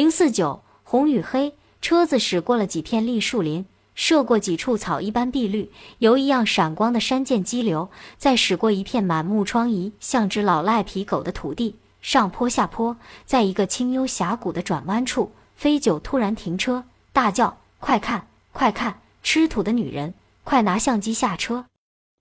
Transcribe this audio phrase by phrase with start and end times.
[0.00, 1.52] 零四九红与黑，
[1.82, 19.02] 车子驶过了几片栗树林，涉过几处草一般碧绿、油一样闪光的山涧激流，再驶过一片满目疮痍、像只老赖皮狗的土地，上坡下坡，在一个清幽峡谷的转弯处，飞九突然停车，大叫：“快看，快看！
[19.22, 20.14] 吃土的女人，
[20.44, 21.66] 快拿相机下车！”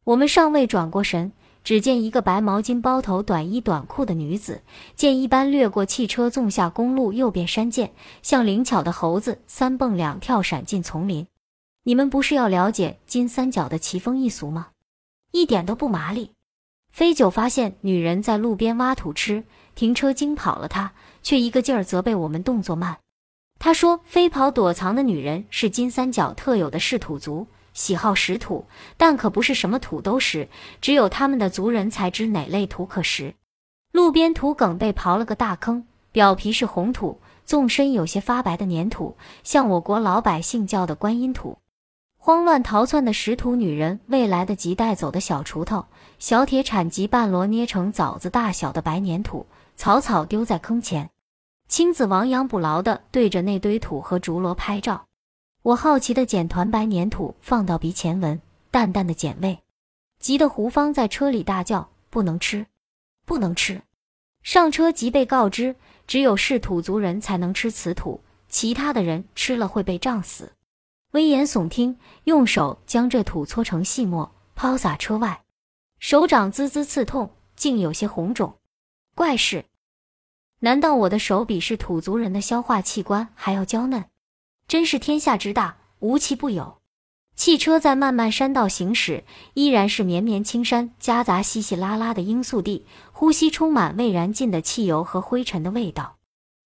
[0.04, 1.32] 我们尚未转过神。
[1.64, 4.62] 只见一个白毛巾包头、短衣短裤的女子，
[4.96, 11.28] 见一般掠过汽车，纵下公路，右边山涧，像灵巧的猴子，三蹦两跳闪进丛林。
[11.84, 14.70] 你们不是要了解金三角的奇风异俗吗？
[15.32, 16.32] 一点都不麻利。
[16.92, 19.44] 飞九发现女人在路边挖土吃，
[19.76, 22.98] 停车惊跑了她，却一个劲儿责备我们动作慢。
[23.60, 27.46] 他说：“飞跑躲藏的女人是金三角特有的嗜土族。”
[27.80, 28.66] 喜好食土，
[28.98, 30.50] 但可不是什么土都食，
[30.82, 33.36] 只有他们的族人才知哪类土可食。
[33.94, 39.16] 路边土埂被刨了个大坑，表皮是红土，纵深有些发白的粘土，
[39.46, 41.58] 像我国老百姓叫的观音土。
[42.18, 45.86] 慌乱逃窜的拾土女人未来得及带走的小锄头、
[46.20, 49.46] 小铁铲及半箩捏成枣子大小的白粘土，
[49.78, 51.10] 草草丢在坑前。
[51.70, 55.06] 青子亡羊补牢地对着那堆土和竹箩拍照。
[55.70, 59.60] 我好奇地捡团白粘土放到鼻前闻，淡淡的碱味，
[60.18, 62.66] 急得胡芳在车里大叫：“不能吃，
[63.24, 63.84] 不能吃！”
[64.42, 65.76] 上车即被告知，
[66.08, 70.54] 只有是土族人才能吃此土，其他的人吃了会被胀死。
[71.12, 75.44] 危言耸听，用手将这土搓成细末，抛洒车外，
[76.00, 78.56] 手掌滋滋刺痛，竟有些红肿。
[79.14, 79.66] 怪事！
[80.62, 84.06] 难道我的手比是土族人的消化器官还要娇嫩？
[84.70, 86.78] 真是天下之大，无奇不有。
[87.36, 89.24] 汽车在漫漫山道行驶，
[89.56, 96.18] 依然是绵绵青山，夹杂稀稀拉拉的罂粟地，呼吸充满未燃尽的汽油和灰尘的味道。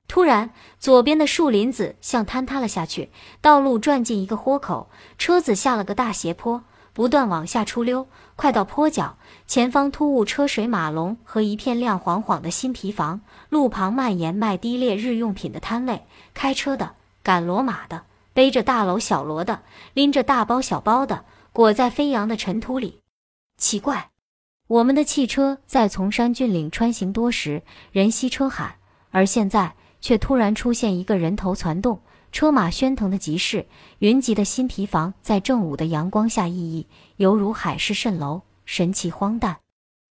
[0.09, 3.09] 突然，左边的树林子像坍塌了下去，
[3.39, 8.05] 道路转进一个豁口，车子下了个大斜坡，不断往下出溜。
[8.35, 16.95] 快到坡脚，前方突兀车水马龙和一片亮晃晃的新皮房，路旁蔓延卖低劣日用品的摊位，开车的。
[17.23, 18.03] 赶骡马的，
[18.33, 19.63] 背着大篓小箩的，
[19.93, 21.23] 拎着大包小包的，
[21.53, 22.99] 裹在飞扬的尘土里。
[23.57, 24.09] 奇怪，
[24.67, 27.63] 我们的汽车在崇山峻岭穿行多时，
[27.93, 28.75] 人稀车罕，
[29.11, 32.01] 而现在却突然出现一个人头攒动、
[32.33, 33.67] 车马喧腾的集市。
[33.99, 39.59] 云集的新皮房在正午的阳光下熠熠，犹如海市蜃楼，神奇荒诞。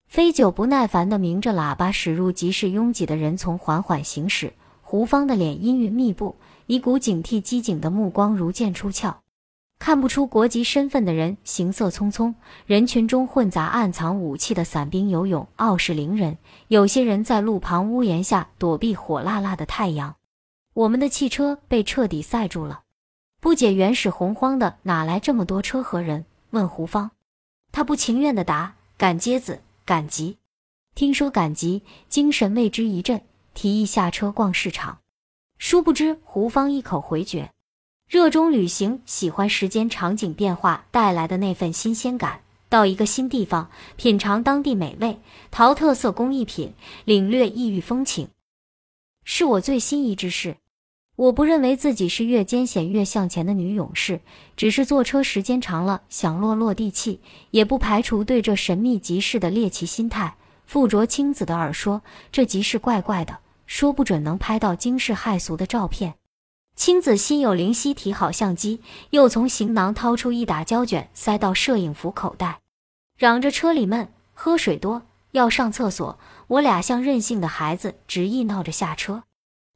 [0.08, 4.54] 飞九不耐烦地鸣着喇叭驶入集市，拥挤的人从缓缓行驶。
[4.80, 6.36] 胡芳的脸阴云密布。
[6.66, 9.20] 一股警惕机警的目光如剑出鞘，
[9.78, 12.34] 看不出国籍身份的人行色匆匆，
[12.66, 16.38] 人群中混杂暗藏武器的散兵游勇、傲视凌人。
[16.68, 20.16] 有些人在路旁屋檐下躲避火辣辣的太阳。
[20.74, 22.82] 我们的汽车被彻底塞住了。
[23.40, 26.24] 不解原始洪荒的哪来这么多车和人？
[26.50, 27.10] 问胡芳，
[27.72, 30.38] 他不情愿地答：赶街子，赶集。
[30.94, 33.20] 听说赶集，精神为之一振，
[33.52, 35.01] 提议下车逛市场。
[35.64, 37.52] 殊不知，胡芳一口回绝。
[38.08, 42.40] 热衷旅行，喜欢时间场景变化带来的那份新鲜感。
[42.68, 45.20] 到一个新地方，品尝当地美味，
[45.52, 46.74] 淘特色工艺品，
[47.04, 48.26] 领略异域风情，
[49.22, 50.56] 是我最心仪之事。
[51.14, 54.20] 我不认为自己是越艰险越向前的女勇士，
[54.56, 57.20] 只是坐车时间长了，想落落地气，
[57.52, 60.34] 也不排除对这神秘集市的猎奇心态。
[60.66, 62.02] 附着青子的耳说，
[62.32, 63.38] 这集市怪怪的。
[63.72, 66.16] 说不准能拍到惊世骇俗的照片。
[66.76, 72.60] 青子心有灵犀，提好相机，又从行囊掏出一打胶卷，塞到摄影服口袋，
[73.16, 76.18] 嚷着车里闷，喝水多，要上厕所。
[76.48, 79.22] 我俩像任性的孩子，执意闹着下车。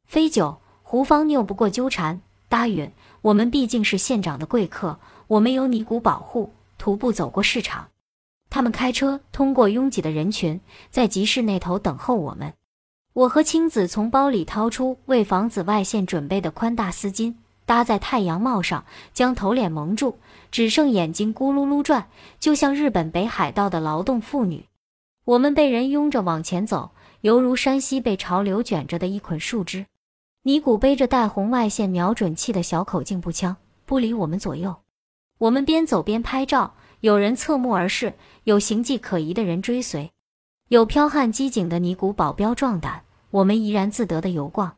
[0.05, 2.91] 飞九、胡芳拗不过纠缠，答允。
[3.23, 7.87] 我们毕竟是县长的贵客，我们有尼姑保护，徒步走过市场。
[8.51, 12.53] 他们开车通过拥挤的人群，在集市那头等候我们。
[13.17, 17.33] 我和青子从包里掏出为防紫外线准备的宽大丝巾，
[17.65, 20.17] 搭在太阳帽上，将头脸蒙住，
[20.51, 22.09] 只剩眼睛咕噜噜转，
[22.39, 24.67] 就像日本北海道的劳动妇女。
[25.25, 26.91] 我们被人拥着往前走，
[27.21, 29.87] 犹如山西被潮流卷着的一捆树枝。
[30.43, 33.57] 尼古背着带红外线瞄准器的小口径步枪，
[33.87, 34.75] 不离我们左右。
[35.39, 38.13] 我们边走边拍照，有人侧目而视，
[38.43, 40.11] 有形迹可疑的人追随，
[40.67, 43.01] 有剽悍机警的尼古保镖壮胆。
[43.37, 44.77] 我们怡然自得地游逛，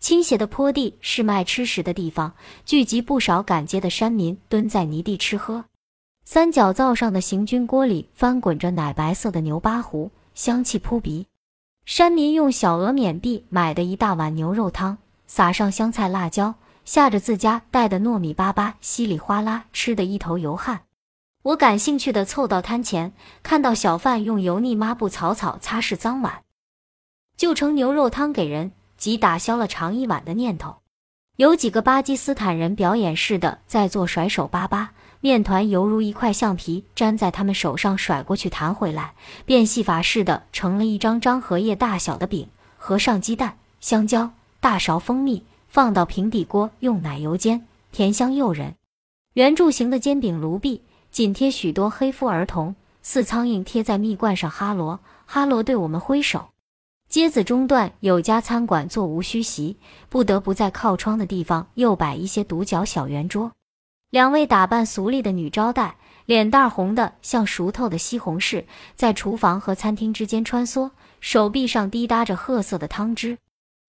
[0.00, 2.34] 倾斜的坡地是卖吃食的地方，
[2.64, 5.66] 聚集不少赶街的山民蹲在泥地吃喝。
[6.24, 11.26] 三角灶上的行军锅里翻滚着奶白色的牛巴糊，香气扑鼻。
[11.84, 20.82] 山民用小额缅币买的一大碗牛肉汤，撒上香菜辣椒，下着自家带的糯米粑粑，稀里哗啦吃得一头油汗。
[21.42, 23.12] 我感兴趣的凑到摊前，
[23.44, 26.42] 看到小贩用油腻抹布草草擦拭脏碗，
[27.42, 30.76] 就盛牛肉汤给人，即打消了尝一碗的念头。
[31.34, 34.86] 有几个巴基斯坦人表演似的在做甩手粑粑，
[35.18, 42.46] 面团犹如一块橡皮粘在他们手上，甩过去弹回来，变戏法似的成了一张张荷叶大小的饼，
[42.76, 44.30] 合上鸡蛋、香蕉、
[44.60, 48.76] 大勺蜂蜜，放到平底锅用奶油煎，甜香诱人。
[49.34, 54.48] 圆柱形的煎饼炉壁紧贴许多黑肤儿童，似苍蝇贴在蜜罐上。
[54.48, 56.50] 哈罗，哈罗对我们挥手。
[57.12, 59.76] 街子中段有家餐馆，座无虚席，
[60.08, 63.52] 不得不在靠窗的地方又摆一些独角小圆桌。
[64.08, 68.64] 两位打扮俗丽的女招待，脸蛋红的像熟透的西红柿，
[68.96, 73.36] 在厨房和餐厅之间穿梭，手臂上滴答着褐色的汤汁。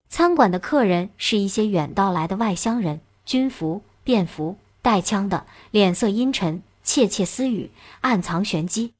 [0.09, 7.71] 餐馆的客人是一些远道来的外乡人，军服、便服，带枪的，脸色阴沉，窃窃私语，
[8.01, 8.91] 暗藏玄机。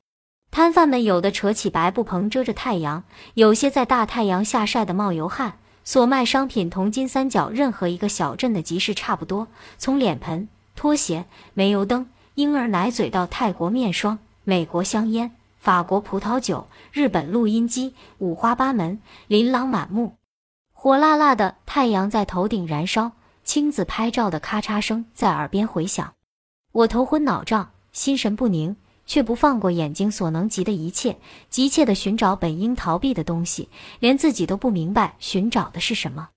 [0.54, 3.04] 摊贩们有的扯起白布棚遮着太阳，
[3.34, 5.58] 有些在大太阳下晒得冒油汗。
[5.84, 9.48] 所卖商品同金三角任何一个小镇的集市差不多，
[9.80, 20.18] 从脸盆、拖鞋、煤油灯、婴儿奶嘴到泰国面霜、美国香烟、法国葡萄酒、日本录音机，五花八门，琳琅满目。
[20.72, 23.14] 火辣辣的太阳在头顶燃烧，
[23.44, 26.14] 青子拍照的咔嚓声在耳边回响。
[26.72, 28.76] 我头昏脑胀，心神不宁。
[29.06, 31.18] 却不放过眼睛所能及的一切，
[31.50, 33.70] 急切地寻找本应逃避的东西，
[34.00, 36.30] 连自己都不明白寻找的是什么。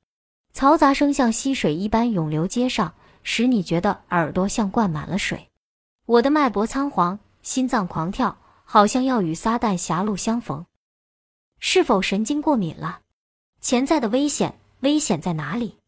[0.54, 5.48] 嘈杂声像溪水一般涌流街上，使你觉得耳朵像灌满了水。
[6.06, 10.64] 我的脉搏仓皇，心脏狂跳，好像要与撒旦狭路相逢。
[11.58, 13.00] 是否神经过敏了？
[13.60, 15.78] 潜在的危险，危险在哪里？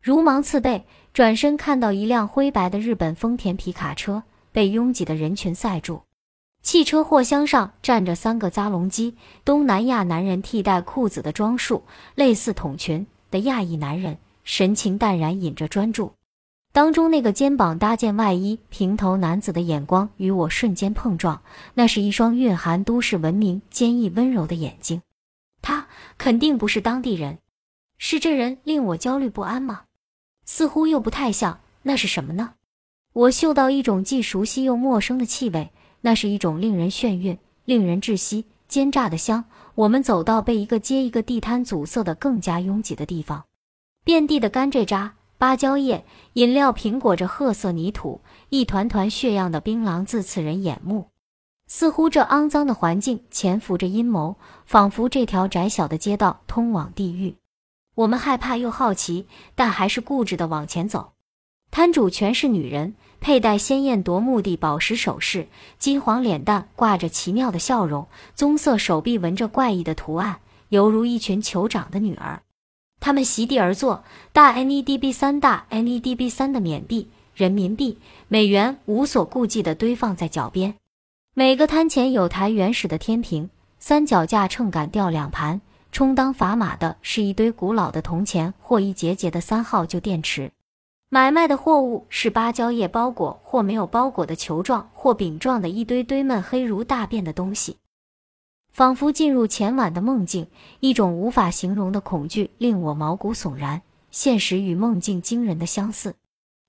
[0.00, 6.02] 如芒刺背，转身看到一辆灰白的日本丰田皮卡车被拥挤的人群塞住。
[6.62, 11.82] 汽车货箱上站着三个扎龙机，东南亚男人替代裤子的装束，
[12.14, 16.12] 类似筒裙的亚裔男人，神情淡然，引着专注。
[16.72, 21.42] 当中那个肩膀搭件外衣、平头男子的眼光与我瞬间碰撞，
[21.74, 25.02] 那是一双蕴含都市文明、坚毅温柔的眼睛。
[25.60, 27.38] 他肯定不是当地人，
[27.98, 29.82] 是这人令我焦虑不安吗？
[30.44, 32.54] 似乎又不太像，那是什么呢？
[33.12, 35.72] 我嗅到一种既熟悉又陌生的气味。
[36.02, 39.44] 那是一种令人眩晕、令人窒息、奸诈的香。
[39.74, 43.44] 我们走到被一个接一个地摊阻塞的更加拥挤的地方，
[44.04, 46.04] 遍地的甘蔗渣、芭蕉叶、
[46.34, 48.20] 饮料瓶裹着褐色泥土，
[48.50, 51.08] 一团团血样的槟榔自刺人眼目。
[51.66, 57.36] 似乎这肮脏的环境潜伏着阴谋，仿佛这条窄小的街道通往地狱。
[57.94, 61.12] 我们害怕又好奇，但还是固执地往前走。
[61.70, 62.94] 摊主全是女人。
[63.22, 65.46] 佩戴鲜艳夺目的宝石首饰，
[65.78, 70.40] 金黄脸蛋挂着奇妙的笑容，棕色手臂纹着怪异的图案，
[70.70, 72.42] 犹如一群酋长的女儿。
[72.98, 74.02] 他们席地而坐，
[74.32, 77.96] 大 NEDB 三大 NEDB 三的缅币、人民币、
[78.26, 80.74] 美元无所顾忌地堆放在脚边。
[81.32, 83.48] 每个摊前有台原始的天平，
[83.78, 85.60] 三脚架秤杆吊两盘，
[85.92, 90.50] 充当砝码的是一堆古老的铜钱或一节节的三号旧电池。
[91.14, 97.76] 买卖的货物是芭蕉叶包裹或没有包裹的球状或饼状的一堆堆闷黑如大便的东西，
[98.72, 100.46] 仿佛进入前晚的梦境。
[100.80, 103.82] 一种无法形容的恐惧令我毛骨悚然。
[104.10, 106.14] 现实与梦境惊人的相似。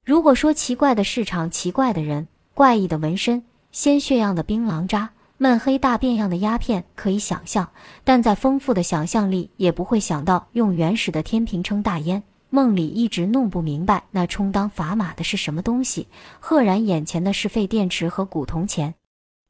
[0.03, 7.69] 如果说奇怪的市场、奇怪的人、怪异的纹身、鲜血样的槟榔渣、闷黑大便样的鸦片可以想象，
[8.03, 12.21] 但在丰富的想象力也不会想到用原始的天平称大烟。
[12.55, 16.05] 梦里一直弄不明白那充当砝码的是什么东西，
[16.39, 18.93] 赫然眼前的是废电池和古铜钱。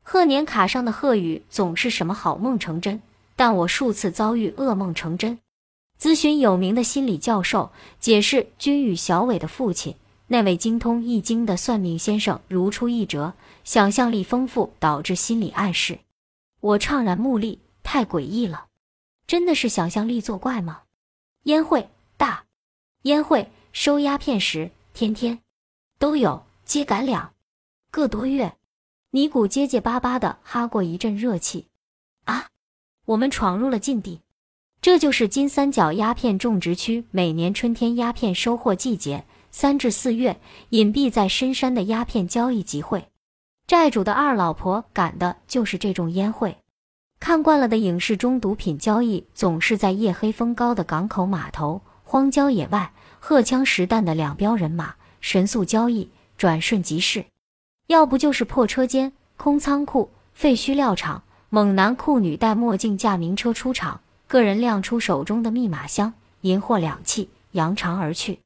[0.03, 3.01] 贺年卡上的贺语总是什么好梦成真，
[3.35, 5.37] 但我数次遭遇噩梦成真。
[5.99, 13.33] 咨询有名的心理教授，解释君与小伟的父亲，那位精通易经的算命先生如出一辙，
[13.65, 15.99] 想象力丰富导致心理暗示。
[16.61, 18.67] 我怅然目立，太诡异了，
[19.27, 20.83] 真的是想象力作怪吗？
[21.43, 21.89] 烟会。
[23.03, 25.39] 烟会收鸦片时，天天
[25.99, 27.33] 都有接赶两
[27.91, 28.55] 个多月，
[29.11, 31.67] 尼古结结巴巴的哈过一阵热气。
[32.23, 32.47] 啊，
[33.03, 34.21] 我们闯入了禁地，
[34.81, 43.09] 这就是金三角鸦片种植区每年春天鸦片收获季节，三至四月隐蔽在深山的鸦片交易集会。
[43.67, 46.57] 债主的二老婆赶的就是这种烟会。
[47.19, 51.81] 看惯了的影视中毒品交易总是在夜黑风高的港口码头。
[52.13, 57.25] 荒郊野外，荷枪实弹的两彪人马，神速交易，转瞬即逝。
[57.87, 68.41] 要不就是破车间、空仓库、废墟料场，猛男酷女戴墨镜驾名车出场，个人亮出手中的密码箱，银货两讫，扬长而去。